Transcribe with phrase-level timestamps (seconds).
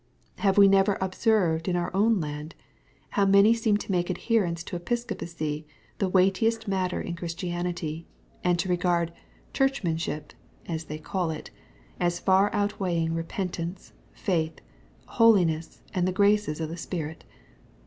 [0.39, 2.55] —Have we never observed in our own land,
[3.09, 5.67] how many seem to make adherence to Episco' pacy
[5.99, 8.07] the weightiest matter in Christianity,
[8.43, 9.13] and to regard"
[9.53, 10.33] Churchmanship,"
[10.67, 11.51] as they call it,
[11.99, 14.57] as far outweighing repentance, faith,
[15.05, 17.23] holiness, and the graces of the Spirit